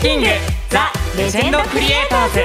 [0.00, 0.26] テキング
[0.70, 2.38] ザ・レジェンドクリエイターズ。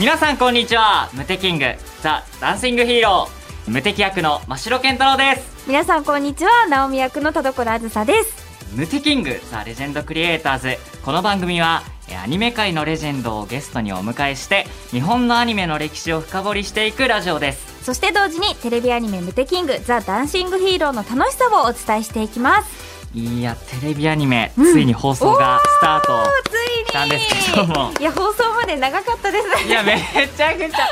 [0.00, 1.08] 皆さんこんにちは。
[1.12, 1.66] ムテキング
[2.02, 3.70] ザ・ダンシングヒーロー。
[3.70, 5.68] ムテキ役の真城健太郎です。
[5.68, 6.66] 皆さんこんにちは。
[6.68, 8.74] 直美役の田所あずさです。
[8.74, 10.76] ムテキングザ・レジェンドクリエイターズ。
[11.04, 17.84] この番組はえアニメ界のレジェンドをゲストにお迎えして日本のアニメの歴史を深掘りしていくラジオです。
[17.84, 22.90] そして同時にテレビアニメ「ムテキングザ・ダンシングヒーロー」の楽しさをお伝えしていきます。
[23.14, 24.72] いやテレビアニメ、うん。
[24.72, 26.86] ついに放送がスタートついに。
[26.86, 27.92] したんですけども。
[27.98, 29.98] いや放送まで長かったですいやめ
[30.36, 30.90] ちゃくちゃ。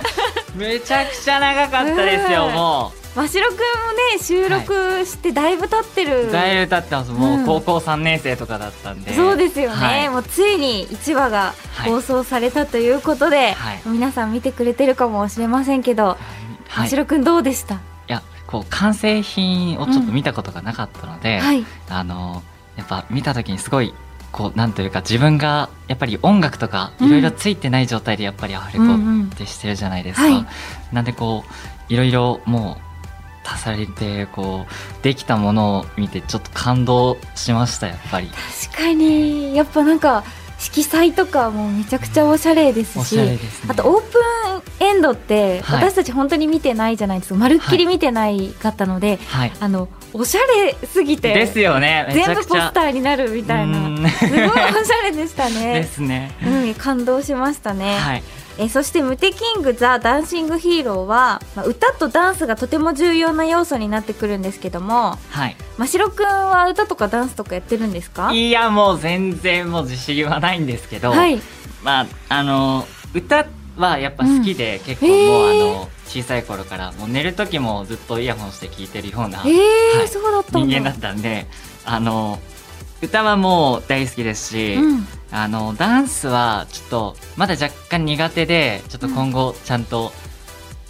[0.57, 2.55] めちゃくちゃ長かったですようん。
[2.55, 3.61] も真城くんも
[4.15, 7.11] ね収録してだいぶ経ってる、うだいぶ経ってます。
[7.11, 7.43] もうん。
[7.43, 9.15] う高校3年生とかだったんで。
[9.15, 10.09] そうですよね、はい。
[10.09, 11.91] もうついに1話がはい。
[11.91, 13.81] 放送されたということで、はい。
[13.87, 16.19] 皆さん見てくれてるかもしれませんけど、はい、い。
[16.69, 17.81] 真城くんどうでした？
[18.07, 21.65] やこう完成品をちょっと見たことがなかったので、はい。
[21.89, 22.43] あの
[22.77, 23.93] やっぱ見た時にすごい
[24.31, 30.47] こうなんというか自分がやっぱり音楽とかいろいろついてない状態でやっぱりアフレコうんうんってしてるじゃないですか、はい
[30.93, 32.88] なんでこういろいろもう
[33.55, 38.29] 足されてこうできたものを見てちょっと感動しましたやっぱり。
[38.69, 39.57] 確かに。
[39.57, 40.25] やっぱなんか
[40.59, 43.39] 色彩とかもめちゃくちゃおしゃれですしね。
[43.69, 44.19] あとオープ
[44.83, 45.85] ンエンドってはい。
[45.85, 49.53] 私たち本当に見てないじゃないですか、まるっきり見てないかったので、はい。
[49.61, 52.09] あのおしゃれすぎてですよね。
[52.13, 53.79] 全部ポスターになるみたいな。
[53.79, 54.09] うん。
[54.09, 55.85] すごいおしゃれでしたでね。
[55.91, 56.33] すね。
[56.45, 57.97] うん、感動しましたね。
[57.97, 58.23] はい
[58.59, 65.57] えそして「ムテキング・ザ・ダンシング・ヒーローは」まあ歌とダンスがとても重要な要素になってくるんですけどもはい。
[65.79, 68.33] 真城くんは歌とかダンスとかやってるんですか？
[68.33, 71.41] いやもう全然もう自信はないんですけど、はい。
[71.83, 81.47] まああの歌はやっぱ好きで、結構へーもうあの小さい頃からもう寝る時もずっとイヤホンして聴いてるようなえーはいそうだった人間だったんで
[81.85, 82.41] あの
[83.01, 90.13] 歌はもう大好きですし、うんあのダンスはちょっとまだ若干苦手でちょっと今後ちゃんと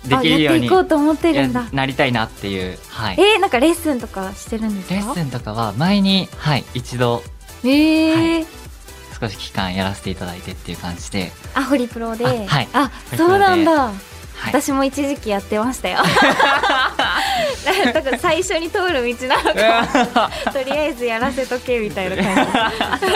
[0.06, 4.94] であきるようにやっていこうと思ってるやんだなりたいなっていう、はい、えー、なんかレッスンとかしてるんですか？
[4.94, 7.22] レッスンとかは前に、はい、一度
[7.64, 8.46] えー。
[9.20, 12.24] 少し期間やらせていただいてっていう感じで、あホリプロで。
[12.24, 12.68] あはい。
[12.72, 13.94] あそうなんだ、はい、
[14.46, 15.98] 私も一時期やってましたよ。
[17.92, 20.30] だから最初に通る道なのか。
[20.54, 22.24] とりあえずやらせとけみたいな感
[23.00, 23.06] じ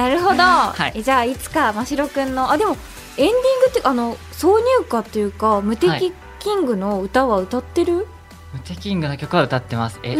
[0.00, 0.92] なるほど、はい。
[0.94, 2.76] えじゃあいつか真城くんのあでも
[3.18, 3.36] エンディング
[3.70, 8.06] ってあの挿入歌っていうか「無敵はいキング」の歌は歌ってる、
[8.54, 10.00] ムテキングの曲は歌ってます。
[10.02, 10.16] え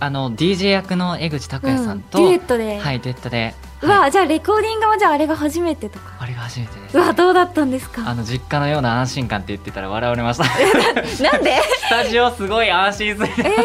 [0.00, 4.12] あの DJ 役の江口拓也さんと、デュエットで、はいデュエットで、うわ、はい。
[4.12, 6.14] じゃあレコーディングはじゃああれが初めてとか。
[6.20, 8.08] あれが初めてです、うわどうだったんですか？
[8.08, 10.44] あの実家のような安心感って言ってたら笑われました。
[11.22, 11.60] なんで？
[11.60, 13.58] スタジオすごい安心するなと思って、え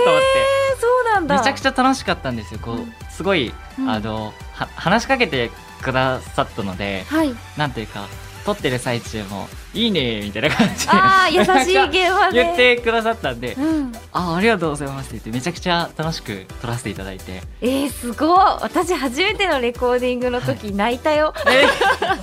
[0.75, 1.37] ー、そうなんだ。
[1.37, 2.59] めちゃくちゃ楽しかったんですよ。
[2.61, 2.93] こう、うん。
[3.11, 3.89] すごい、うん。
[3.89, 7.33] あのは話しかけてくださったのではい。
[7.57, 8.07] なんていうか
[8.45, 12.43] 撮ってる最中も「いいね」みたいな感じでああ優しいなんか現場で。
[12.43, 17.41] 言ってくださったんでうん「あありがとうございます」って言ってめちゃくちゃ楽しく撮らせていただいて。
[17.61, 18.37] えー、すごい。
[18.61, 21.65] 私初めてのレコーディングの時泣いたよ、え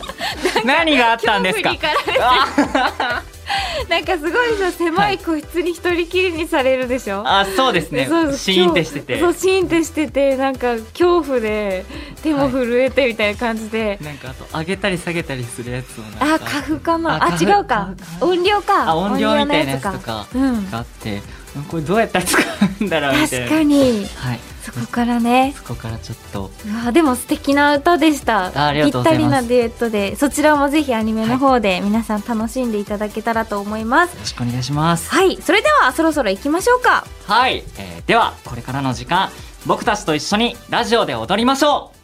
[0.66, 1.74] 何があったんですか？
[3.88, 8.06] なんかすごいさ狭い個室に一人きりにされるでしょ、あそうですね。
[8.06, 9.20] そうシーンってしてて。
[9.20, 11.84] そうシーンってしててなんか恐怖で
[12.22, 16.46] 手も震えてみたいな感じで、なんかあと上げたり下げたりするやつもなんか。
[16.46, 17.90] あカフかなあ違うか。
[18.20, 18.90] 音量か。
[18.90, 20.70] あ音量みたいなやつとかうん。
[20.70, 21.22] があって。
[21.68, 22.40] これどうやったら使
[22.80, 23.46] うんだろうみたいな。
[23.46, 24.06] 確かに。
[24.14, 24.40] はい
[24.72, 25.54] そこからね。
[25.56, 26.50] そこからちょっと。
[26.66, 28.46] うわでも素敵な歌でした。
[28.46, 29.28] あありがとうございます。
[29.28, 34.14] ぴったりなデュエットでそちらもぜひアニメの方で皆さん楽しんでいただけたらと思います。
[34.14, 35.10] よろしくお願いします。
[35.10, 37.06] はいそれではそろそろ行きましょうか。
[37.26, 39.30] はい、えーではこれからの時間
[39.66, 42.00] 僕たちと一緒にラジオで踊りましょう。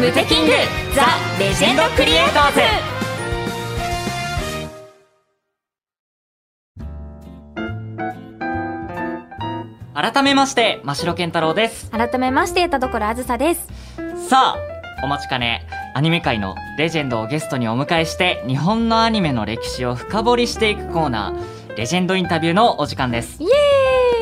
[0.00, 0.52] ムテキング
[0.94, 1.06] ザ・
[1.38, 2.95] レジェンドクリエイターズ
[9.96, 11.90] 改めまして真城健太郎です。
[11.90, 13.66] 改めまして田所あずさです。
[14.28, 15.66] さあお待ちかね。
[15.94, 23.42] アニメ界のレジェンドをゲストにお迎えして日本のアニメの歴史を深掘りしていくコーナーレジェンドインタビューのお時間です。
[23.42, 23.48] イエ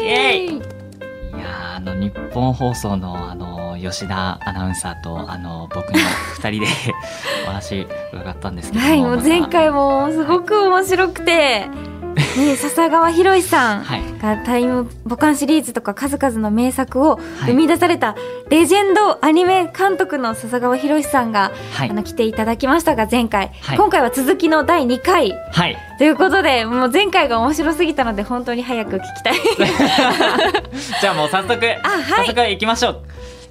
[0.00, 0.44] ーイ！
[0.44, 5.99] イエいやーあの日本放送のあの吉田アナウンサーとあの僕の
[6.37, 6.67] 二人で
[7.44, 11.67] お話伺ったんですけどもはいもう前回もすごく面白くて、
[12.36, 14.02] ね、笹川博さんはい。
[14.19, 17.52] がタイムボカンシリーズとか数々の名作をはい。
[17.52, 18.16] 生み出された
[18.50, 21.90] レジェンドアニメ監督の笹川博さんが、はい。
[21.90, 23.78] あの来ていただきましたが前回、はい。
[23.78, 25.31] 今回は続きの第2回。
[25.52, 25.76] はい。
[25.98, 29.34] ということでもう前回が面白すぎたので本当に早く聞きたい。
[31.00, 31.81] じゃあもう早速、はい。
[31.82, 33.02] 早速行きましょう。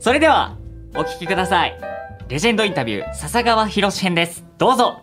[0.01, 0.57] それでは
[0.95, 1.79] お聞きください。
[2.27, 4.43] レジェンドインタビュー笹川博編です。
[4.57, 4.99] どうぞ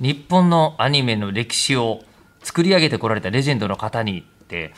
[0.00, 2.02] 日本のアニメの歴史を
[2.42, 4.72] 作り上げてこられたレジェンドの方にって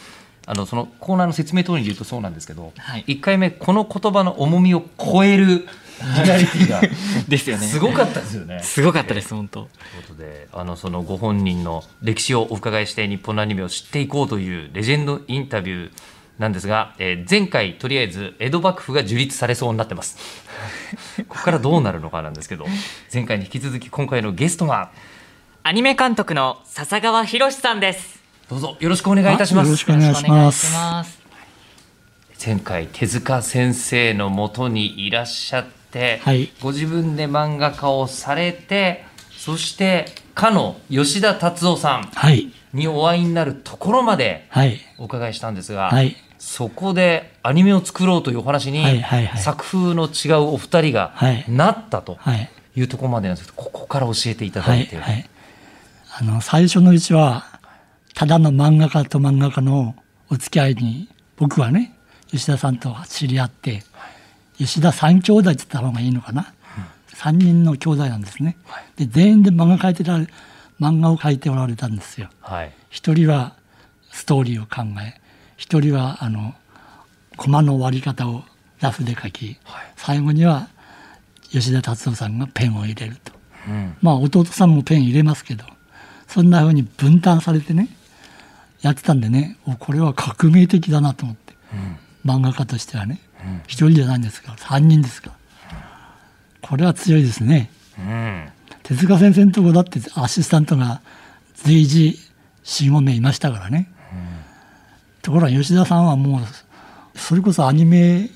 [0.46, 3.04] あのそのコーナーの説明通りに言うとそうなんですけど、はい。
[3.06, 5.66] 1回目この言葉の重みを超える
[6.24, 6.80] リアリティが
[7.28, 7.66] ですよね。
[7.66, 8.60] すごかったですよね。
[8.62, 9.64] すごかったです本当。
[9.64, 15.90] ということであのそのご本人の歴史をお伺いして日本のアニメを知っていこうというレジェンドインタビュー
[16.38, 20.16] なんですが、えー前回とりあえず江戸幕府が樹立されそうになってます
[21.28, 22.66] ここからどうなるのかなんですけど
[23.12, 24.90] 前回に引き続き今回のゲストは
[25.64, 31.18] アニメ監督の笹川博さんですどうぞよろしくお願いいたしますよろしくお願いしますよろくお願いします
[32.44, 42.52] 前回手塚先生のもとにいらっしゃって、はいご自分で漫画家をされてそしてかの吉田達夫さんはい。
[42.72, 44.78] にお会いになるところまではい。
[44.98, 46.16] お伺いしたんですが、はい。
[46.48, 52.50] そこでアニメを作ろうというお話に、はいはいはい作風の違うお二人がはいなったとはい。
[52.74, 54.86] いうところまでなんですけどここから教えていただはいい。
[54.86, 55.28] て、はい。
[56.20, 57.44] あの、最初のうちは、
[58.14, 59.94] ただの漫画家と漫画家の
[60.30, 61.92] お付き合いに、僕はね、
[62.30, 63.82] 吉田さんと知り合って、
[64.56, 66.52] 吉田三兄弟って言った方がいいのかな？
[67.14, 68.56] 三人の兄弟なんですね。
[68.96, 70.26] で、全員で漫画描いてられ、
[70.80, 72.28] 漫画を描いておられたんですよ。
[72.40, 73.54] はい一人は
[74.10, 75.20] ストーリーを考え
[75.58, 76.54] 一人はあの
[77.36, 78.44] コマの割り方を
[78.80, 79.58] ラフで書き、
[79.96, 80.68] 最後には
[81.50, 83.32] 吉田達夫さんがペンを入れると。
[83.66, 83.96] うん。
[84.00, 85.64] まあ弟さんもペン入れますけど
[86.28, 87.88] そんな風に分担されてね
[88.80, 91.54] やってたんでねおこれは革命的だなと思って、
[92.24, 93.20] 漫画家としてはね
[93.66, 95.36] 一、人じゃないんですから三人ですから、
[96.62, 97.70] これは強いですね。
[97.98, 98.48] うん。
[98.84, 101.02] 手塚先生のとこだってアシスタントが
[101.54, 102.16] 随時
[102.64, 103.90] 45名いましたからね、
[105.28, 108.30] ところが吉田さんはもうそれこそアニメ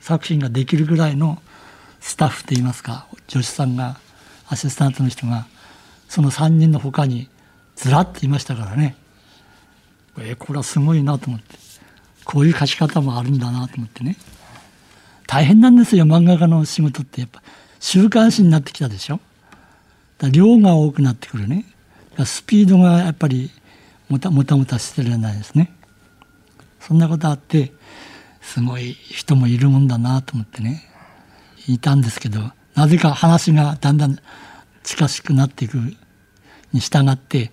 [0.00, 1.40] 作品ができるぐらいの
[2.00, 3.96] スタッフといいますか助手さんが
[4.48, 5.46] アシスタントの人が
[6.08, 7.28] その3人の他に
[7.76, 8.96] ずらっといましたからね。
[10.18, 11.54] えこれはすごいなと思って。
[12.24, 14.16] こういう書き方もあるんだなと思ってね。
[15.28, 17.40] 大変なんですよ漫画家の仕事ってやっぱ
[17.78, 19.20] 週刊誌になってきたでしょ。
[20.18, 21.66] だ量が多くなってくるね。
[22.24, 23.52] スピードがやっぱり
[24.08, 25.75] もたもたもたしてるじゃないですね。
[26.86, 27.72] そんなことあって
[28.40, 30.82] すごい人もいるもんだなと思ってね
[31.66, 32.40] いたんですけど
[32.76, 34.16] なぜか話がだんだん
[34.84, 35.78] 近しくなっていく
[36.72, 37.50] に従って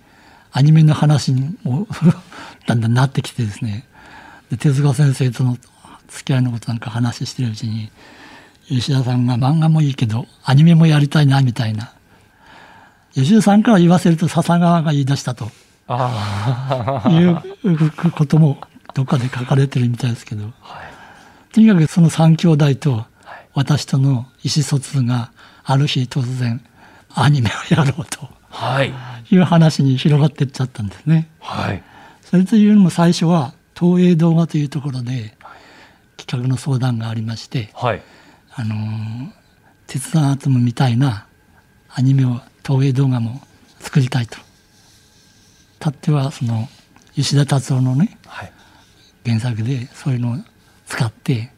[0.52, 1.88] アニメの話にも
[2.66, 3.86] だんだんなってきてですね。
[4.50, 5.58] で手塚先生との
[6.08, 7.90] 付き合いのことなんか話してるうちに
[8.68, 11.92] 吉田さんが漫画もいいけどアニメもやりたいなみたいな。
[13.14, 15.50] 吉田さんから言わせると笹川が言い出したと
[15.88, 18.60] あいうことも
[18.94, 20.52] どっかで書かれてるみたいですけど、
[21.52, 23.04] とにかくその三兄弟と
[23.52, 25.32] 私との意思疎通が
[25.64, 26.64] ある日突然
[27.14, 28.28] アニメをやろうと。
[28.50, 28.92] あはい。
[29.30, 31.28] いう話に広がっていっちゃったんですね。
[31.40, 31.82] はい。
[32.22, 35.36] それというのも最初は東映動画というところで
[36.16, 38.02] 企画の相談がありまして、はい。
[38.54, 39.44] あのー
[39.86, 41.26] 鉄腕アトムみたいな
[41.90, 43.42] アニメを東映動画も
[43.80, 44.38] 作りたいと。
[45.78, 46.68] たってはその
[47.14, 48.52] 吉田達夫のねはい
[49.24, 50.36] 原作でそういうのを
[50.86, 51.50] 使って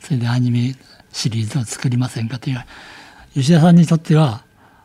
[0.00, 0.74] それでアニメ
[1.12, 2.64] シリーズを作りませんかという
[3.34, 4.44] 吉田さんにとっては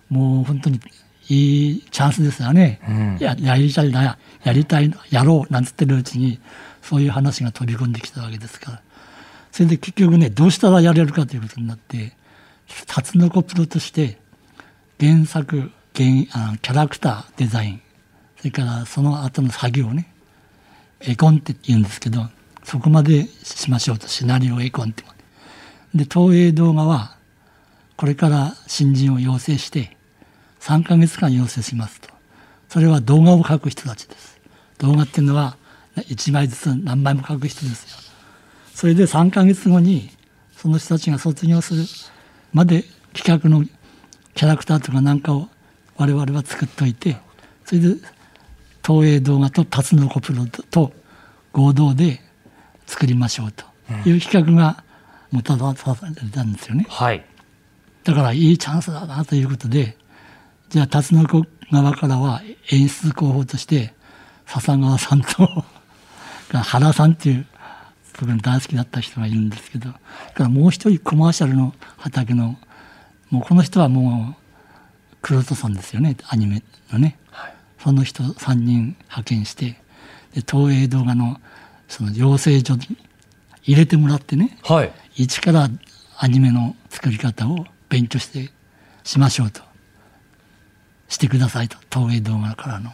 [0.10, 0.80] もう本当に
[1.30, 3.18] いいチャンスですよね、うん。
[3.20, 6.40] ややりたいなやりたいやろうなんつってるうちに
[6.82, 8.82] そういう話が飛び込んできたわけですから。
[9.52, 12.14] それで結局ねどうしたらやれるかということになって
[12.88, 14.18] タツノコプロとして
[15.00, 17.82] 原作原あキャラクターデザイン
[18.38, 20.13] それからその後の作業ね
[21.06, 22.30] 絵コンって言うんですけど
[22.64, 25.04] そこまでしましょうとシナリオ絵コンって
[25.94, 26.06] で。
[26.06, 27.18] 東映動画は
[27.96, 29.96] これから新人を養成して
[30.60, 32.10] 3ヶ月間養成しますと。
[32.70, 34.40] それは動画を描く人たちです。
[34.80, 35.58] 動画っていうのは
[35.98, 38.14] 1枚ずつ何枚も描く人ですよ。
[38.74, 40.10] それで3ヶ月後に
[40.56, 41.84] その人たちが卒業する
[42.52, 42.84] まで
[43.14, 43.64] 企画の
[44.34, 45.48] キャラクターとかなんかを
[45.98, 47.18] 我々は作っておいて
[47.66, 47.96] それで
[48.86, 50.92] 東映動画とタツノコプロと
[51.52, 52.22] 合同で
[52.86, 53.66] 作りましょうと
[54.08, 54.84] いう企画が
[55.32, 56.86] もたらされたんですよね。
[56.90, 57.26] はい。
[58.04, 59.98] だからいいチャンスだなということで
[60.70, 61.24] じゃあ辰野
[61.72, 63.94] 側からは演出候補として
[64.46, 65.66] 笹川さんと
[66.52, 67.46] 原さんっていう
[68.20, 70.00] 僕の大好きだった人がいるんですけどか
[70.38, 72.58] らもう一人コマーシャルの畑の
[73.30, 76.62] もうこの人はもう黒人さんですよねアニメ
[76.92, 79.76] のね、はい、その人3人派遣して
[80.34, 81.42] で東映動画の
[81.90, 82.98] その養成所に
[83.64, 85.68] 入れてもらってね、はい、一から
[86.18, 88.52] アニメの作り方を勉強して
[89.04, 89.62] しましょうと
[91.10, 92.90] してくださいと東映動画からの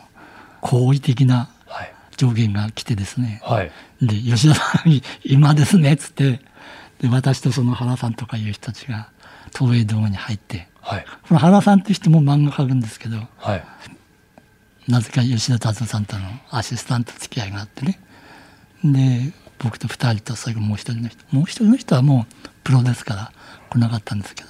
[0.61, 1.51] 好意的な
[2.17, 6.41] 上限が来てですね、はい、で吉田さん今ですねっつって
[6.99, 9.11] で私とその原さんとかいう人たちが
[9.55, 13.63] 東映動画に入って、はい、この原さんって人も漫画描くんですけど、はい、
[14.87, 17.99] なぜか吉田達夫さんとのアシスタント付き合いがあってね。
[18.83, 21.23] で僕と2人とそれからもう一人の人。
[21.31, 23.31] もう一人の人はもうプロですから
[23.69, 24.49] 来なかったんですけど。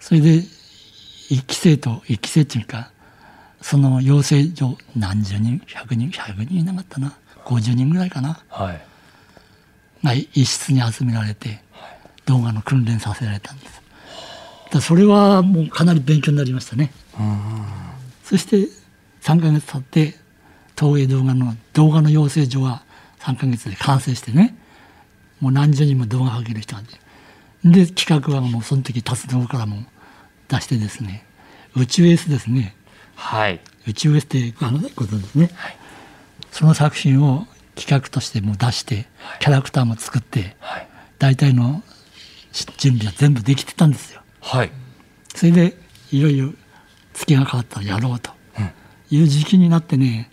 [0.00, 0.42] それで
[1.30, 2.90] 一期生と一期生っていうか
[3.62, 7.16] その養成所何十人100人100人いなかったな。
[7.44, 8.80] 50人ぐらいかな、はい、
[10.02, 11.60] が一室に集められて
[12.24, 13.82] 動画の訓練させられたんです。
[14.70, 16.90] だそれはもうかなり勉強になりましたね。
[18.24, 18.68] そして
[19.24, 20.14] 3か月経って
[20.78, 22.82] 東映動画の動画の養成所は
[23.20, 24.54] 3か月で完成してね。
[25.40, 26.82] もう何十人も動画を上げる人が
[27.64, 29.78] で企画はもうその時達郎からも
[30.48, 31.24] 出してですね。
[31.74, 32.76] 宇宙エースですね。
[33.14, 33.60] はい。
[33.88, 35.76] 宇宙エースってあのことですね、はい、
[36.50, 39.06] その作品を企画としても出して
[39.40, 40.88] キャラクターも作って、はい、
[41.18, 41.82] 大体の
[42.76, 44.20] 準備は全部できてたんですよ。
[44.42, 44.70] はい、
[45.34, 45.76] それで
[46.12, 46.52] いよいよ
[47.14, 48.33] 月が変わったらやろうと
[49.10, 50.30] いう時期になってね、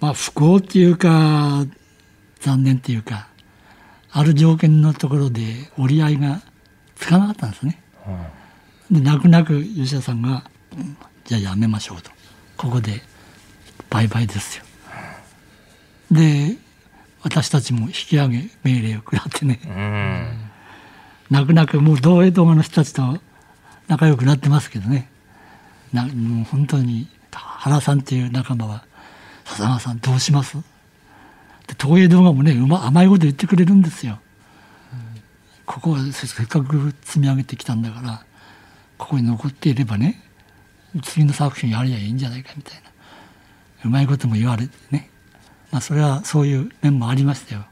[0.00, 1.64] まあ不幸っていうか
[2.40, 3.28] 残念っていうか
[4.10, 6.42] ある条件のところで折り合いが
[6.96, 7.82] つかなかったんですね。
[8.90, 10.44] で泣く泣く吉田さんが、
[11.24, 12.10] じゃあやめましょうと。
[12.56, 13.02] ここで
[13.90, 14.64] バイバイですよ。
[16.10, 16.56] で
[17.22, 19.60] 私たちも引き上げ命令を食らってね、
[21.30, 23.18] 泣く泣くもう同映動画の人たちと
[23.88, 25.08] 仲良くなってますけどね。
[25.92, 27.08] なもう本当に
[27.38, 28.84] 原さんっていう仲間は
[29.44, 30.56] 「笹川さんどうします?」
[31.68, 34.18] で東映動画もねうま甘いこと言ってくれるんですよ。
[35.64, 38.24] ここはせっかく積み上げてきたんだから
[38.98, 40.20] ここに残っていればね
[41.02, 42.90] 次の作品やりゃいいんじゃないかみたいな
[43.84, 45.08] うまいことも言われてね
[45.70, 47.64] まあそれはそういう面もありましたよ。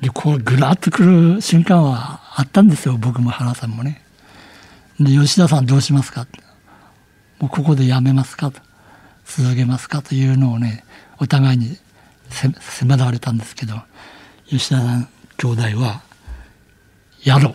[0.00, 1.02] でこうぐらっとく
[1.36, 4.02] る瞬間はあったんですよ僕も原さんもね。
[4.98, 6.26] で吉田さんどうしますか
[7.40, 8.60] もうここでやめますかと
[9.24, 10.84] 続けますかというのをね
[11.18, 11.76] お互いに
[12.30, 13.74] 迫られたんですけど
[14.46, 16.02] 吉田さん兄弟は
[17.22, 17.54] やろう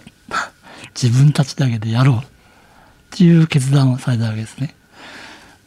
[1.01, 2.21] 自分たちだけでやろうっ
[3.11, 4.75] ていう決断をされたわけですね。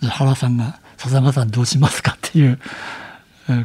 [0.00, 2.58] で原さんが「笹川さんどうしますか?」っていう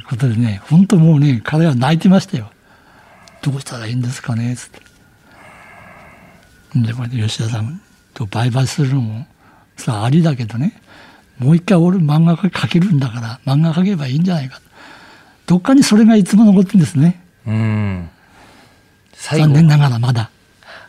[0.08, 2.52] ことでね本当もうね彼は泣いてましたよ。
[3.42, 4.82] どうしたらいいんですかねつって。
[6.76, 7.82] でこれで吉田さん
[8.14, 9.28] と売買するのも
[9.78, 10.80] さありだけどね
[11.38, 14.62] もう一回俺漫画描けるんだから漫画描けばいいんじゃないか
[15.48, 17.22] どっかにそれがいつも残ってるんですね。
[17.46, 18.10] うん
[19.14, 20.30] 残念ながらまだ。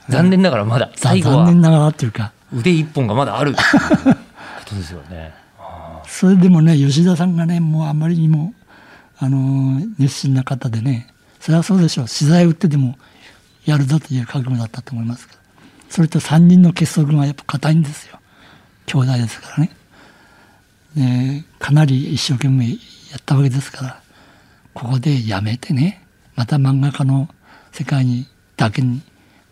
[0.08, 0.90] 残念ながらまだ。
[0.96, 2.32] 残念ながらっていうか。
[2.54, 3.58] 腕一本がまだある こ
[4.64, 5.32] とですよね。
[6.06, 8.54] それでもね吉田さんがねもうあまりにも
[9.18, 11.08] あの熱心な方でね
[11.40, 12.98] それはそうでしょう資材売ってでも
[13.64, 15.28] やるぞという覚悟だったと思います
[15.88, 18.18] それと3人の結束がやっぱ硬いんですよ
[18.86, 19.76] 兄弟ですからね
[20.96, 22.74] でかなり一生懸命や
[23.18, 24.02] ったわけですから
[24.74, 27.28] ここでやめてねまた漫画家の
[27.72, 29.02] 世界にだけに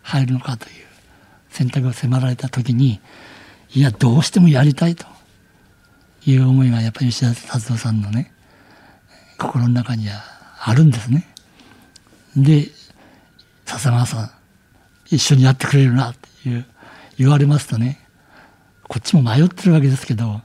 [0.03, 0.73] 入るのかという
[1.49, 2.99] 選択を迫られた時に
[3.73, 5.05] いやどうしてもやりたいと
[6.25, 8.31] いう思いがやっぱり吉田達夫さんのね
[9.37, 10.21] 心の中には
[10.63, 11.27] あるんですね。
[12.35, 12.69] で
[13.65, 14.31] 笹川さん
[15.07, 16.65] 一緒にやってくれるなっていう
[17.17, 18.00] 言われますとね
[18.91, 20.41] こっちも迷ってるわけですけど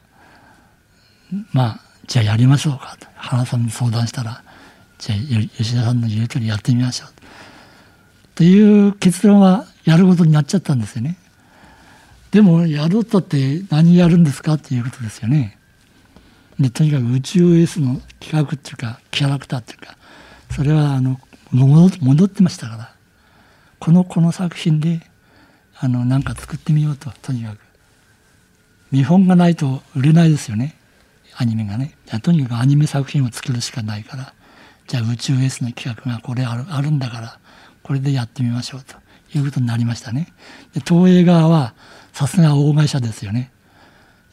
[1.52, 4.44] まあじゃあやりましょうかと原さんに相談したら
[4.98, 5.18] じゃあ
[5.56, 7.08] 吉田さんの言う通りやってみましょう
[8.36, 11.16] という結論はやることになっちゃったんですよね。
[12.30, 15.58] でもやろうとって何やるんですかっていうことですよね。
[16.60, 19.96] でとにかく宇宙エスの企画っていうかキャラクターっていうか
[20.52, 21.18] それはあの
[21.50, 22.94] 戻ってましたから
[23.80, 25.00] このこの作品で
[25.80, 27.65] あのなんか作ってみようととにかく
[28.92, 30.76] 見本がないと売れないですよね。
[31.36, 31.96] アニメがね。
[32.22, 34.34] とにかくアニメ作品を作るしかないから。
[34.86, 37.40] じゃあ宇宙エースの企画がこれあるあるんだから
[37.82, 38.94] これでやってみましょうと。
[39.34, 40.32] いうことになりましたね。
[40.74, 41.74] で東映側は
[42.12, 43.50] さすが大会社ですよね。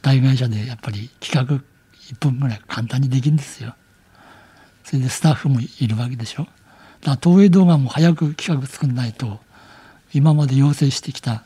[0.02, 1.62] 大会社でやっぱり企画
[2.12, 3.74] 1分ぐらい簡単にできるんですよ。
[4.84, 6.44] それでスタッフもいるわけでしょ。
[6.44, 6.50] だか
[7.02, 9.40] ら東映動画も早く企画作んないと
[10.12, 11.44] 今まで要請してきた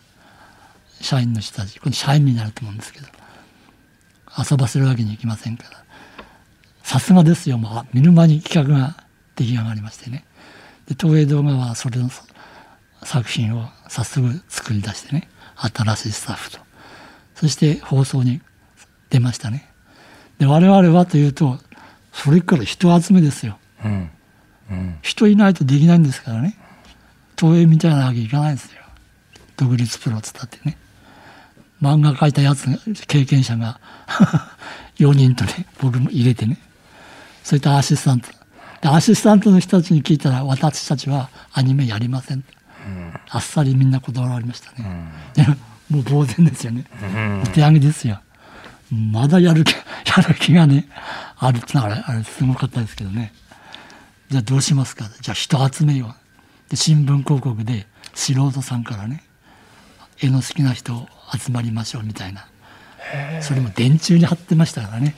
[1.01, 3.07] 社員の人たちこれ社員になると思うんですけど
[4.39, 5.85] 遊ばせるわけにいきませんから。
[6.83, 7.87] さすがですよもう。
[7.93, 9.05] 見る間に企画が
[9.37, 10.25] 出来上がりましてね。
[10.87, 12.09] で東映動画はそれの
[13.03, 16.59] 作品を早速作り出してね新しいスタッフと。
[17.35, 18.41] そして放送に
[19.11, 19.69] 出ましたね。
[20.39, 21.59] で我々はというと
[22.13, 23.59] それから人集めですよ。
[23.85, 24.11] うん。
[24.71, 24.99] うん。
[25.03, 26.57] 人いないとできないんですからね。
[27.39, 28.81] 東映みたいなわけいかないですよ。
[29.57, 30.79] 独立プロっつったってね
[31.81, 33.81] 漫画描いたやつが経験者が
[34.99, 36.59] 4人とね僕も入れてね。
[37.45, 38.29] そういったアシスタント。
[38.81, 42.45] でアシスタントの人たちに聞いたら私たちはアニメやりません。
[43.31, 45.47] あっさりみんな断られましたね、で
[45.91, 47.43] もう呆然ですよね、うん。
[47.43, 48.21] お手上げですよ。
[48.91, 49.73] まだやる気
[50.09, 50.89] やる気がね
[51.37, 53.33] あるってのはあれあれすごかったですけどね。
[54.31, 55.05] じゃあどうしますか？
[55.21, 56.15] じゃあ人集めよ
[56.69, 56.71] う。
[56.71, 59.23] で新聞広告で素人さんからね
[60.21, 61.07] 絵の好きな人
[61.37, 62.47] 集まりましょうみたいな。
[63.41, 65.15] それも電柱に貼ってましたからね。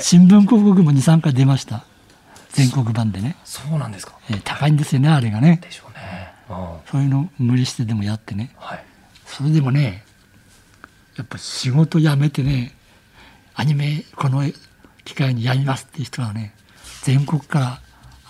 [0.00, 1.84] 新聞広告も23回出ました。
[2.50, 4.18] 全国版でね、そうなんですか。
[4.30, 5.60] えー高いんですよねあれがね。
[5.62, 6.32] でしょうね。
[6.48, 6.90] うん。
[6.90, 8.50] そういうの無理してでもやってね。
[8.56, 8.84] はい。
[9.26, 10.04] それでもね
[11.16, 12.74] やっぱ仕事辞めてね
[13.54, 14.42] アニメこの
[15.04, 16.54] 機会にやりますっていう人がね
[17.02, 17.80] 全国か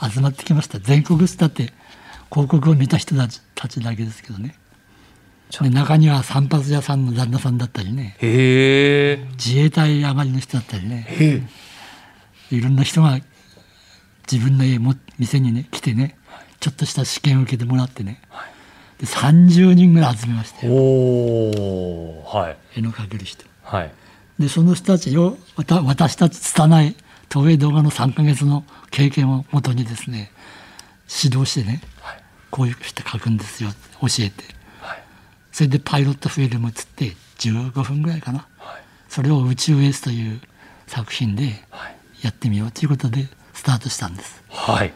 [0.00, 0.78] ら集まってきました。
[0.80, 1.72] 全国っつったって
[2.30, 3.28] 広告を見た人た
[3.68, 4.48] ちだけですけどね。
[4.48, 4.54] で
[5.50, 8.16] 中には散髪屋さんの旦那さんだったりね。
[8.20, 11.48] 自衛隊上がりの人だったりね。
[12.50, 13.18] いろんな人が
[14.30, 16.16] 自分の家も店にね来てね
[16.60, 18.20] ちょっとした試験を受けてもらってね。
[18.98, 20.72] で30人ぐらい集めましたよ。
[22.24, 22.78] はい。
[22.78, 23.44] 絵の描ける人。
[23.62, 23.92] はい。
[24.38, 26.96] でその人たちをわた私たち拙い
[27.32, 30.30] 東映動画の3ヶ月の経験をもとにですね
[31.24, 32.22] 指導してねはい。
[32.50, 34.42] こういうして書くんですよ教えて。
[34.44, 34.55] はい
[35.56, 38.40] それでパイロットフィルムっつって15分ぐらいかな。
[38.58, 38.82] はい。
[39.08, 40.38] それを「宇宙エース」という
[40.86, 41.96] 作品ではい。
[42.20, 44.42] やってみようということでスタートしたんです。
[44.50, 44.92] はい。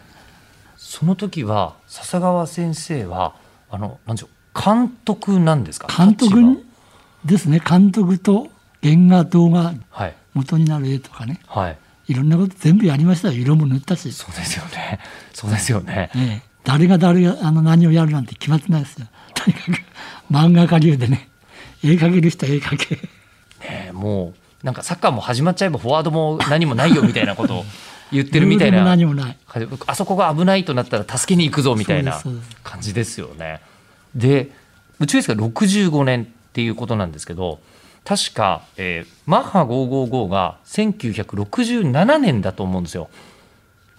[0.77, 3.33] その時は笹川先生は
[3.71, 5.87] あのなんでしょう監督なんですか？
[5.89, 6.63] 監督立
[7.25, 7.63] ですね。
[7.67, 8.49] 監督と
[8.83, 10.15] 原画動画場はい。
[10.35, 11.41] 元になる絵とかね。
[11.47, 11.79] はい。
[12.09, 13.35] いろんなこと全部やりましたよ。
[13.35, 15.01] 色も塗ったし、そうですよね。
[15.33, 16.11] そうですよね。
[16.15, 19.07] ええ、誰が誰があの何をやるなんて決まってないですよ
[19.45, 19.85] とにかく
[20.31, 21.29] 漫画家流でね。
[21.83, 22.97] 絵描ける人は絵描け。
[23.67, 27.65] ねもうなんかサッカーも始まっちゃえばフォワードも何もないよみたいなことを
[28.13, 28.85] 言ってるみたいな。
[28.85, 29.37] 何もない。
[29.87, 32.21] あそこが危ないとなったら助けに行くぞみたいな
[32.65, 33.61] 感じですよね。
[34.15, 34.51] で
[34.99, 37.61] 宇宙エースが65年っていうことなんですけど
[38.05, 43.09] 確か、えーマッハ555が1967年だと思うんですよ。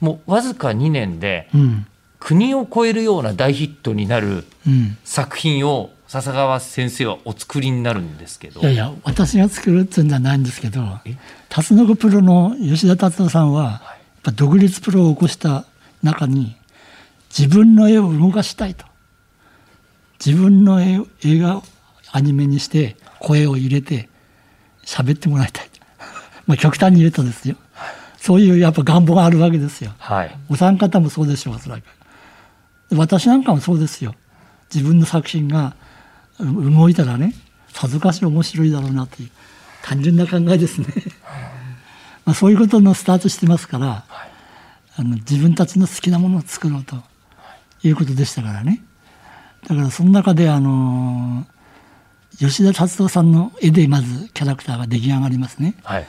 [0.01, 1.87] もうわずか2年でうん
[2.21, 4.97] 国を超えるような大ヒットになるうん。
[5.03, 8.61] 作品を笹川先生はお作りになるんですけど。
[8.61, 11.17] いやいや私が作るっていうんじゃないんですけどえ？
[11.49, 15.65] 辰野プロの吉田達夫さんはやっぱ独立プロを起こした
[16.03, 16.55] 中に
[17.35, 18.85] 自分の絵を動かしたいと。
[20.23, 21.63] 自分の絵映画を
[22.11, 24.09] アニメにして声を入れて
[24.85, 25.69] 喋ってもらいたい。
[26.45, 27.55] まあ極端に言うとですよ。
[28.19, 29.93] そういうやっぱ願望があるわけですよ。
[29.97, 30.37] はい。
[30.49, 31.83] お三方もそうでしょうおそらく
[32.91, 34.15] 私なんかもそうですよ。
[34.73, 35.75] 自分の作品が
[36.39, 37.35] う動いたらね
[37.69, 39.29] さぞかし面白いだろうなという
[39.83, 40.87] 単純な考えですね。
[42.25, 44.05] まあそういうことのスタートしてますから、
[44.95, 46.97] あの自分たちの好きなものを作ろうと
[47.83, 47.89] い。
[47.89, 48.83] うことでしたからね。
[49.67, 51.45] だからその中であの
[52.37, 55.75] 吉田達夫さんの絵でまずキャラクターが出来上がりますね。
[55.83, 56.05] はい。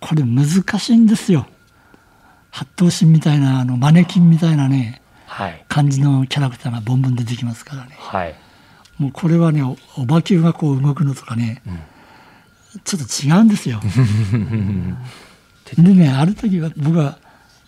[0.00, 1.46] これ難しいんですよ。
[2.50, 5.01] 八頭身みたいなあのマネキンみたいなねはい
[5.68, 7.96] 感じのキャラクターがボンボン出てきますからね。
[7.98, 8.34] はい。
[8.98, 11.62] もうこれはねおおばきゅうがこう動くのとかね、
[12.84, 13.80] ちょっと違うんですよ。
[15.76, 17.18] でねある時は僕は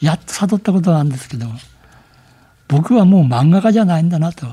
[0.00, 1.46] やっと悟ったことなんですけど
[2.68, 4.46] 僕はもう漫画家じゃないんだなと。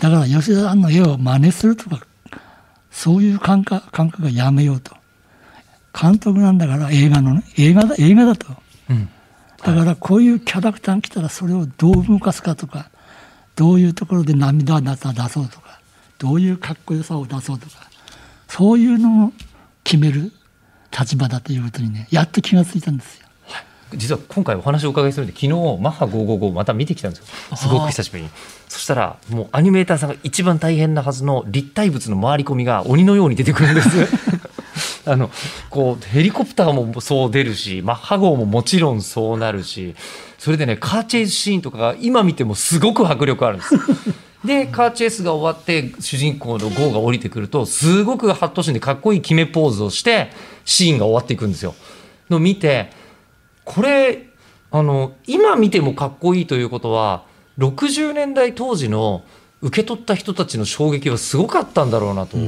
[0.00, 2.00] だから吉田さんの絵を真似するとか
[2.90, 4.96] そういう感覚感覚がやめようと。
[5.92, 8.46] 監督なんだから映画のね映画だ映画だと。
[8.88, 9.08] うん
[9.64, 12.90] だからこういうキャラクターが来たらそれをどう動かすかとか
[13.56, 15.80] どういうところで涙を出そうとか
[16.18, 17.90] どういうかっこよさを出そうとか
[18.48, 19.32] そういうのを
[19.84, 20.32] 決める
[20.98, 23.26] 立場だということにねやっと気がついたんですよ。
[23.92, 25.48] 実は今回お話をお伺いするんで昨日
[25.80, 27.20] マッハ555また見てきたんです
[27.50, 27.56] よ。
[27.56, 28.30] すごく久しぶりに。
[28.68, 33.88] そしたらもうアニメーターさんが一番大変なはずの立体物の回り込みが鬼のように出てくるんです
[35.06, 35.30] あの
[35.70, 39.94] こうヘリコプターもそう出るしマッハ号ももちろんそうなるし
[40.38, 43.74] それでねカーチェイスシーンとかが今見てもすごく迫力あるんです。
[44.44, 50.30] でカーチェイスが終わって主人公のゴーが降りてくるとすごくハットシーンでかっこいい決めポーズをして
[50.64, 51.74] シーンが終わっていくんですよ。
[52.30, 52.90] のを見て
[53.64, 54.28] これ
[54.70, 57.24] あの今見てもかっこいいということは
[57.58, 59.24] 60年代当時の
[59.60, 62.38] 受け取った人たちの衝撃はすごかったんだろうなと、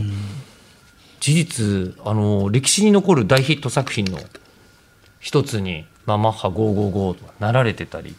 [1.23, 4.19] 事実あの歴史に残る大ヒット作品の
[5.21, 8.17] 一つに、まあ、マッハ555とかなられてたり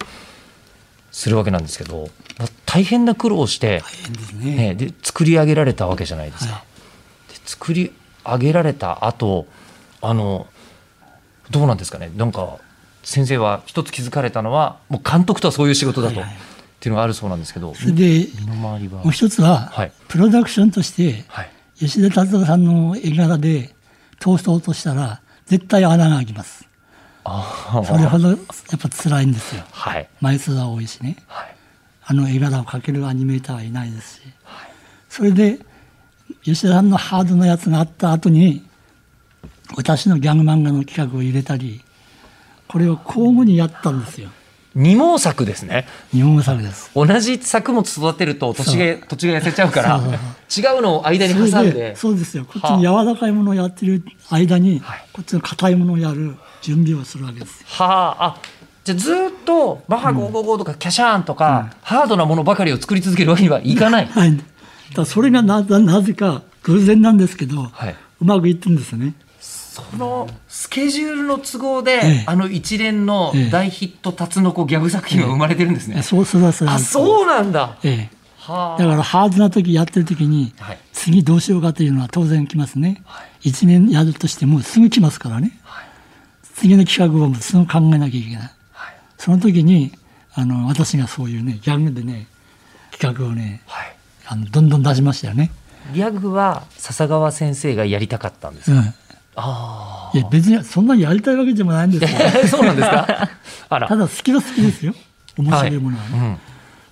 [1.11, 2.07] するわけなんですけど、
[2.39, 4.55] まあ大変な苦労をして、大変ですね。
[4.55, 6.53] ね、で作り上げられたわけじゃないですか。
[6.53, 6.63] は
[7.27, 7.91] で作り
[8.23, 9.47] 上げられた後
[10.01, 10.47] あの
[11.51, 12.09] どうなんですかね。
[12.15, 12.57] なんか
[13.03, 16.35] 先生は一つ気づかれたのはもう監督とはそういう仕事だと、はいはい。
[16.35, 16.39] っ
[16.79, 17.75] ていうのがあるそうなんですけど。
[17.75, 19.91] それで身の回りはもう一つは、はい。
[20.07, 23.73] プロダクションとしてはい吉田達夫さんの絵柄で
[24.19, 26.67] 通そうとしたら絶対穴が開きます。
[27.25, 28.37] あそれほどやっ
[28.79, 29.63] ぱ辛いんですよ。
[29.71, 30.09] はい。
[30.19, 31.17] 枚数が多いしね。
[31.27, 31.55] はい。
[32.05, 34.21] あの絵柄を描けるアニメーターはいないですし、
[35.09, 35.59] それで
[36.43, 38.65] 吉田さんのハードなやつがあった後に
[39.77, 41.81] 私のギャグ漫画の企画を入れたり
[42.67, 44.29] これを交互にやったんですよ
[44.75, 45.87] 二毛作ですね。
[46.11, 46.89] 日本語作です。
[46.95, 51.95] 同じ作物育てると土地が土地が痩せちゃうから違うのを間に挟んで。
[51.95, 52.45] そうですよ。
[52.45, 55.05] こっちに柔らかいものをやってる間に、はい。
[55.13, 57.67] こっちの硬いものをやる準備をするわけですよ。
[57.67, 58.41] はああ
[58.83, 64.07] じゃあずっとバッハ555とかキャシャーンとか、ハードなものばかりを作り続けるわけにはいかない。
[64.07, 64.37] はい、
[64.93, 67.95] だそれがなななぜか偶然なんですけど、はい。
[68.21, 69.13] うまくいってるんですね
[69.73, 72.23] そのスケジュールの都合で、ええ。
[72.27, 73.49] あの一連のええ。
[73.49, 76.03] 大ヒットタツノコギャグ作品が生まれてるんですね。
[76.03, 77.77] そうそれはそれはあそうなんだ。
[77.83, 78.23] ええ。
[78.37, 80.77] はだからハードな時やってる時に、はい。
[80.91, 83.01] 次どうしようかというのは当然来ますね、
[83.41, 85.57] 一年やるとしてもすぐ来ますからね、
[86.55, 88.51] 次の企画をすぐ考えなきゃいけない、
[89.17, 89.91] その時に
[90.35, 92.27] あの私がそういうねギャグでね
[92.91, 93.95] 企画をねはい。
[94.25, 95.51] あのどんどん出しましたよね、
[95.93, 98.77] ギャグは笹川先生がやりたかったんですか。
[98.77, 98.93] うん、
[99.35, 102.47] あいや別にそんなにやりたいわけでもないんですよあ。
[102.47, 103.29] そうなんですか？
[103.69, 104.93] ただ好きは好きですよ
[105.37, 106.37] 面白いものはね、うん。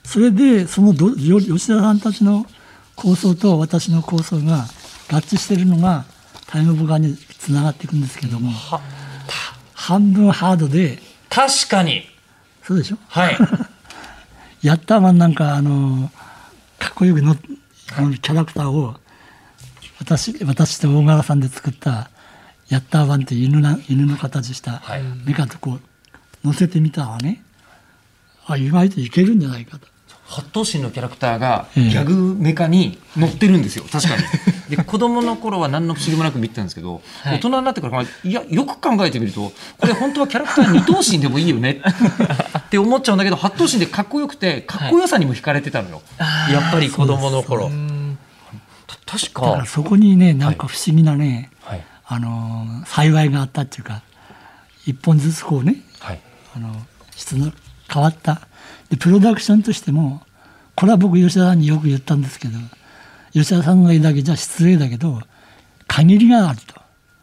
[0.04, 2.46] それでそのどよ吉田さんたちの
[2.96, 4.66] 構想と私の構想が
[5.12, 6.06] 合致しているのが
[6.48, 8.82] タイムボカにつながっていくんですけどもは
[9.74, 12.04] 半分ハードで確かに。
[12.64, 12.98] そうでしょ？
[13.08, 13.38] はい。
[14.62, 16.12] ヤッターマンなんかあの
[16.78, 17.36] かっこよくの
[17.98, 18.96] あのキャラクターを
[20.00, 22.11] 私私と大柄さんで作った
[22.72, 25.04] ヤッターマンって犬な犬の形したはい。
[25.26, 25.82] メカとこう
[26.48, 27.44] 乗せてみたらね。
[28.48, 29.88] あ意外といけるんじゃないかと。
[30.26, 31.90] 八頭身のキャラクターがええ。
[31.90, 33.84] ギャグメカに乗ってるんですよ。
[33.92, 34.24] 確かに。
[34.74, 37.36] で子供の頃は何の不思議もなく見てたんですけど、はい。
[37.36, 41.82] 大人になってからいやよく考えてみるとこれ本当はキャラクター二頭身でもいいよね。
[42.58, 46.02] って思っちゃうんだけど八頭身でかっこよくてかっこよさにも惹かれてたのよ、
[46.50, 47.70] やっぱり子供の頃。
[48.88, 49.42] た確か。
[49.46, 51.61] だからそこにねなんか不思議なね、はい
[52.14, 54.02] あのー幸いがあったっていうか
[54.86, 56.20] 一本ずつこうねはい。
[56.56, 56.76] あの
[57.16, 57.52] 質の
[57.88, 58.42] 変わった。
[58.90, 60.22] でプロダクションとしても
[60.76, 62.58] これは僕吉田さんによく言ったんですけど
[63.32, 65.22] 吉田さんの絵だけじゃ失礼だけど
[65.88, 66.82] 限りがあると。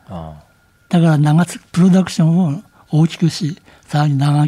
[0.09, 0.42] あ
[0.88, 4.46] だから長つプロダクションを大きくしさらに長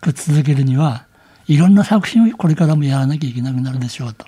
[0.00, 1.06] く続けるには
[1.46, 4.26] いろんな作品をこれからもやらなきゃいけなくなるでしょうと。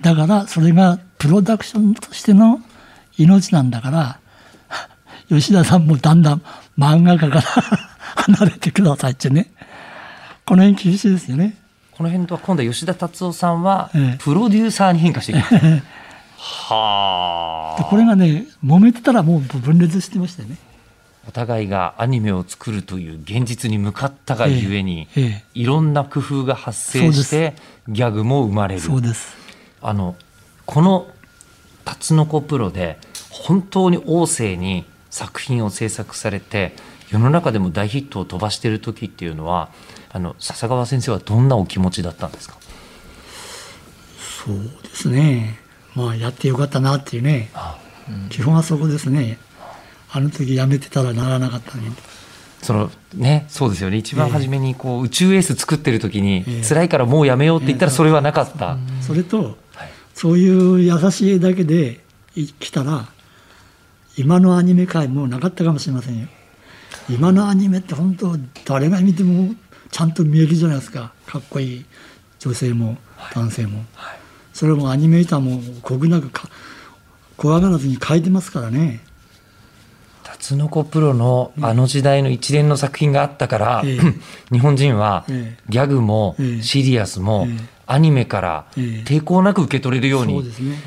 [0.00, 2.60] だからそれがプロダクションとしての
[3.16, 4.18] 命なんだから
[5.28, 6.42] 吉田さんもだんだん
[6.78, 7.42] 漫画家から
[8.16, 9.50] 離れてくださいってね。
[10.44, 11.56] この辺厳しいですよね。
[11.90, 14.18] この辺とは今度は吉田達夫さんはええ。
[14.18, 15.54] プロデューサーに変化していきます、
[16.38, 17.78] はあ。
[17.78, 20.56] でこれがね揉めてたらもう分裂してましたよね。
[21.28, 25.24] お互いがアニメを作るという現実に向かったがゆえに、ええ。
[25.24, 27.54] えいろんな工夫が発生して
[27.88, 28.80] ギャグも生まれる。
[28.80, 29.36] そうです。
[29.82, 30.14] あの
[30.66, 31.08] この
[31.84, 32.98] 「タツノコプロ」で
[33.30, 36.74] 本当に旺盛に作品を制作されて
[37.10, 39.70] 世の中でも大ヒットを飛ばしている時っていうのは
[40.10, 42.56] あの笹川先生はどんなお気持ちだったんですか？
[44.18, 45.58] そうですね。
[45.94, 47.50] まあやってよかったなっていうね。
[48.28, 49.38] 基本はそこですね。
[50.12, 51.92] あの時やめてたらならなかったのに
[52.62, 53.96] そのねそうですよね。
[53.96, 56.62] 一番初めにこう宇宙エース作ってる時にええ。
[56.62, 59.90] 辛いからもうやめようって言ったらそれはなかった、それとはい。
[60.14, 62.00] そういう優しい絵だけで
[62.34, 63.08] 来たら
[64.16, 66.28] 今のアニメ界もなかったかもしれませんよ。
[67.08, 69.54] 今のアニメって本当誰が見ても
[69.90, 71.12] ちゃんと見えるじゃないですか。
[71.26, 71.84] かっこいい
[72.38, 72.96] 女性も
[73.34, 73.84] 男性も、
[74.52, 76.48] それもアニメーターもこぐなくか
[77.36, 79.00] 怖がらずに描いてますからね。
[80.24, 84.00] 辰野子プロのあの時代の一連の作品があったから、ええ。
[84.52, 85.62] 日本人はええ。
[85.68, 86.62] ギャグもええ。
[86.62, 87.56] シリアスもええ。
[87.86, 88.82] アニメからええ。
[89.04, 90.42] 抵抗なく受け取れるように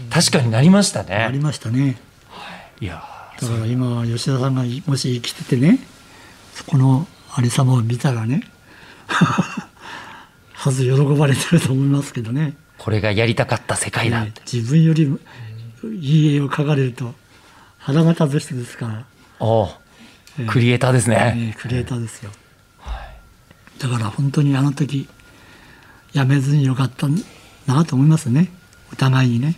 [0.09, 1.43] 確かになりましたありね。
[1.43, 1.97] ましたね。
[2.81, 2.85] い。
[2.85, 3.01] や
[3.41, 5.79] だから今吉田さんがもし生きててね
[6.53, 8.43] そこのありさまを見たらね
[10.53, 14.23] はず喜ばれてると思いますけどね、これがやりたかった世界だ。
[14.23, 15.03] えー自分より
[16.01, 17.13] いい絵を描かれると
[17.77, 19.05] 腹が立つ人ですから、
[19.39, 19.69] おう
[20.37, 21.53] えークリエイターですね。
[21.55, 22.31] えークリエイターですよ、
[23.79, 25.07] だから本当にあの時
[26.11, 27.07] やめずによかった
[27.65, 28.51] なと思いますね。
[28.91, 29.55] お互いにね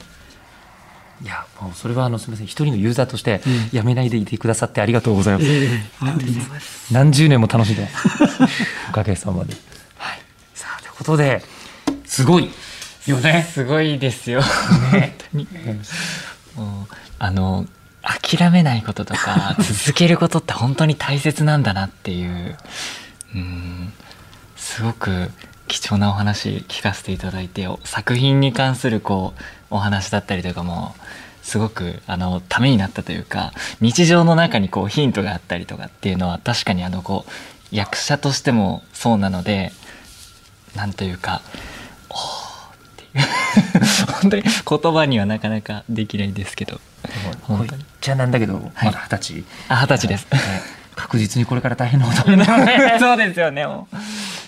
[1.23, 2.47] いやもうそれはあのすみません。
[2.47, 3.77] 一人のユーザーとしてうん。
[3.77, 6.93] やめないでいてくださってありがとうございます。
[6.93, 7.87] 何十年も楽しんで。
[8.89, 9.53] おかげさまで。
[9.97, 10.21] はい、
[10.53, 11.43] さあということで
[12.05, 12.51] すごい
[13.07, 13.47] よね。
[13.51, 14.41] すごいですよ。
[14.91, 15.47] 本当に。
[16.55, 17.65] もう、あの、
[18.01, 22.57] 諦めないこととか、 続けることって本当に大切なんだなっていう、
[23.35, 23.93] うん、
[24.55, 25.31] すごく
[25.67, 30.95] 貴重なお話聞かせていただいて、作品に関するこう、お話だったりとかも、
[31.41, 39.71] すごくあのためになったというか日常の中にこうヒントがあったりとかっていうのは確かにあのこう役者としてもそうなので
[40.75, 41.41] なんというか
[42.09, 43.25] おーっていう。
[44.21, 46.75] 本当に言葉にはなかなかできないですけど。
[46.75, 46.81] こ
[47.41, 47.69] 本当に。
[47.69, 48.85] う言っちゃなんだけど、はい。
[48.85, 49.43] まだ二十歳。
[49.67, 50.27] あ二十歳です。
[50.29, 50.41] はい。
[50.95, 52.97] 確実にこれから大変なことになるね。
[52.99, 53.65] そうですよね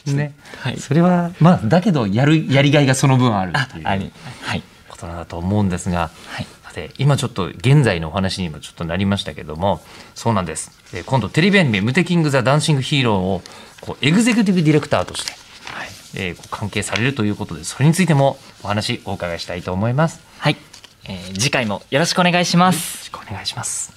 [0.05, 0.33] ね。
[0.62, 0.79] はい。
[0.79, 3.88] それはまあだけどやるやりがいがその分あるあっていう。
[3.88, 4.12] あり。
[4.41, 6.12] はいことなんだと思うんですが。
[6.27, 6.47] はい。
[6.63, 9.82] さて今ちょっと現在のお話にもちょっとなりましたけども
[10.15, 10.71] そうなんです。
[10.93, 13.41] えー今度テレビアニメ「ムテキング・ザ・ダンシング・ヒーロー」を
[13.82, 15.34] こうエグゼクティブディレクターとして、
[15.65, 15.89] はい。
[16.15, 20.17] えーこう関係されるということでそれについてもお話お伺いしたいと思います。
[20.17, 20.58] よはい、
[21.06, 22.99] えー次回もよろしくお願いします。
[22.99, 23.93] ろしくお願いします。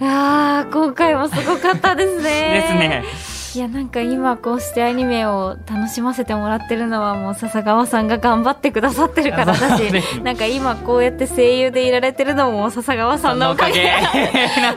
[0.00, 2.22] いやー今回もすごかったですね。
[2.62, 13.90] ですねいやなんか今こうしてアニメを楽しませてもらってるのはもう笹川さんが頑張ってくださってるからだしそうですなんか今こうやって声優でいられてるのも笹川さんのおかげ。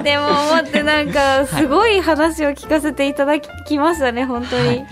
[0.04, 4.88] でも思ってなんかすごい話を聞かせていただきましたね本当に、はい。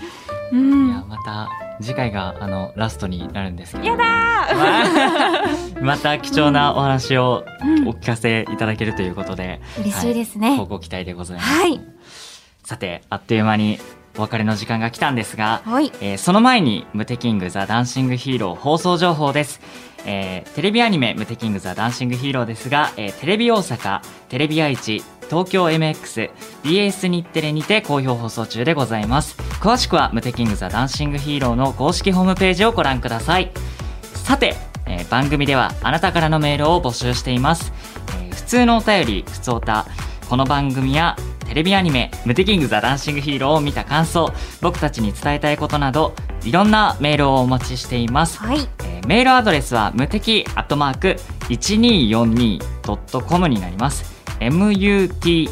[0.52, 0.88] うん。
[0.88, 1.48] いやまた
[1.80, 3.84] 次回があのラストになるんですけど。
[3.84, 5.80] やだー。
[5.82, 7.88] また貴重なお話をうん。
[7.88, 10.50] お聞かせいただけるということで、嬉しいですね。
[10.50, 10.58] はい。
[10.58, 11.80] ごご期待でございます、はい
[12.70, 13.80] さてあっという間に
[14.16, 15.90] お別れの時間が来たんですが、はい。
[16.00, 19.60] えーその前に「ムテキング・ザ・ダンシング・ヒーロー」放送情報です、
[20.06, 26.30] えーテレビアニメ「ムテキング・ザ・ダンシング・ヒーロー」ですが、えーテレビ大阪テレビ愛知東京 MX
[26.62, 29.36] BS 日テレにて好評放送中でございます。
[29.60, 33.50] 詳しくは「ムテキング・ザ・ダンシング・ヒーロー」の公式ホームページをご覧ください。
[34.14, 34.54] さて、
[34.86, 37.72] えー番組ではあなたからのメールを募集しています、
[38.22, 39.86] えー普通のお便り普通おた
[40.30, 41.16] この番組や
[41.48, 46.14] テレビアニメ「ムテキング・ザ・ダンシング・ヒーロー」を見た感想僕たちに伝えたいことなど
[46.44, 48.60] いろんなメールをお待ちしています、はい。
[48.84, 51.16] えーメールアドレスは無敵アットマーク
[51.48, 54.04] 1242.com になります。
[54.38, 55.50] Muteki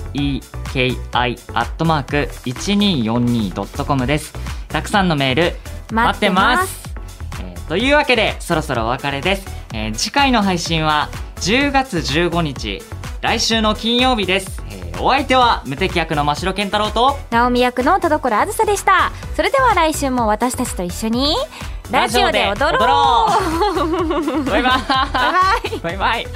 [1.55, 4.33] アットマーク 1242.com です。
[4.69, 5.57] たくさんのメール
[5.93, 6.95] 待ってます。
[7.41, 11.09] えーというわけでそろそろお別れです、えー次回の配信は
[11.41, 12.81] 10月15日
[13.23, 14.58] 来週の金曜日です、えー
[15.01, 19.13] お相手は無敵役の真城健太郎と直美役の田所あずさでした。
[19.37, 21.37] それでは来週も私たちと一緒に
[21.91, 23.29] ラジオで踊ろ
[24.41, 24.45] う。
[24.45, 25.81] バイバイ。
[25.81, 26.27] バイバイ